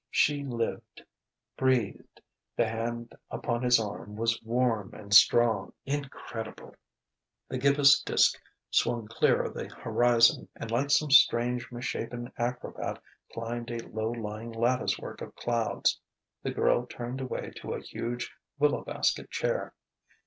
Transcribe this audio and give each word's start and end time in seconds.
She 0.09 0.43
lived; 0.43 1.03
breathed; 1.55 2.21
the 2.57 2.67
hand 2.67 3.13
upon 3.29 3.61
his 3.61 3.79
arm 3.79 4.15
was 4.15 4.41
warm 4.41 4.95
and 4.95 5.13
strong.... 5.13 5.73
Incredible! 5.85 6.75
The 7.49 7.59
gibbous 7.59 8.01
disk 8.01 8.41
swung 8.71 9.07
clear 9.07 9.43
of 9.43 9.53
the 9.53 9.67
horizon 9.67 10.47
and 10.55 10.71
like 10.71 10.89
some 10.89 11.11
strange 11.11 11.71
misshapen 11.71 12.31
acrobat 12.39 12.99
climbed 13.31 13.69
a 13.69 13.87
low 13.89 14.09
lying 14.09 14.51
lattice 14.51 14.97
work 14.97 15.21
of 15.21 15.35
clouds. 15.35 16.01
The 16.41 16.49
girl 16.49 16.87
turned 16.87 17.21
away 17.21 17.51
to 17.57 17.75
a 17.75 17.79
huge 17.79 18.33
willow 18.57 18.83
basket 18.83 19.29
chair. 19.29 19.75